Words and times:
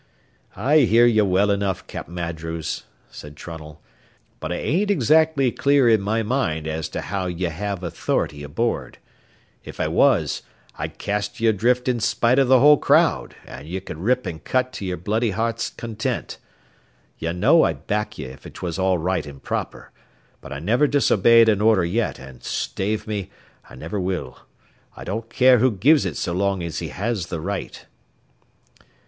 "I 0.55 0.79
hears 0.79 1.11
ye 1.13 1.21
well 1.21 1.51
enough, 1.51 1.85
Cap'n 1.85 2.17
Andrews," 2.17 2.85
said 3.11 3.35
Trunnell; 3.35 3.83
"but 4.39 4.51
I 4.51 4.55
ain't 4.55 4.89
eggzactly 4.89 5.51
clear 5.51 5.87
in 5.87 6.01
my 6.01 6.23
mind 6.23 6.65
as 6.67 6.89
to 6.89 7.01
how 7.01 7.27
ye 7.27 7.43
have 7.47 7.83
authority 7.83 8.41
aboard. 8.41 8.97
If 9.63 9.79
I 9.79 9.87
was, 9.87 10.41
I'd 10.75 10.97
cast 10.97 11.39
ye 11.39 11.49
adrift 11.49 11.87
in 11.87 11.99
spite 11.99 12.39
o' 12.39 12.45
the 12.45 12.59
whole 12.59 12.79
crowd, 12.79 13.35
an' 13.45 13.67
ye 13.67 13.79
could 13.79 13.99
rip 13.99 14.25
an' 14.25 14.39
cut 14.39 14.73
to 14.73 14.85
your 14.85 14.97
bloody 14.97 15.29
heart's 15.29 15.69
content. 15.69 16.39
Ye 17.19 17.31
know 17.31 17.61
I'd 17.61 17.85
back 17.85 18.17
ye 18.17 18.25
if 18.25 18.51
'twas 18.51 18.79
all 18.79 18.97
right 18.97 19.27
and 19.27 19.43
proper; 19.43 19.91
but 20.41 20.51
I 20.51 20.57
never 20.57 20.87
disobeyed 20.87 21.47
an 21.47 21.61
order 21.61 21.85
yet, 21.85 22.17
and 22.17 22.41
stave 22.43 23.05
me, 23.05 23.29
I 23.69 23.75
never 23.75 23.99
will. 23.99 24.39
I 24.97 25.03
don't 25.03 25.29
care 25.29 25.59
who 25.59 25.69
gives 25.69 26.05
it 26.07 26.17
so 26.17 26.33
long 26.33 26.63
as 26.63 26.79
he 26.79 26.87
has 26.87 27.27
the 27.27 27.39
right." 27.39 27.85